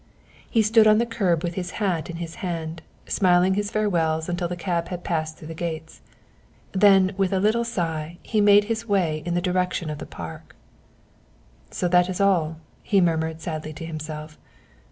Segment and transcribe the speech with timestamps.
[0.49, 4.47] He stood on the curb with his hat in his hand, smiling his farewells until
[4.47, 6.01] the cab had passed through the gates.
[6.71, 10.07] Then he gave a little sigh and made his way in the direction of the
[10.07, 10.55] Park.
[11.69, 14.39] "So that is all," he murmured sadly to himself.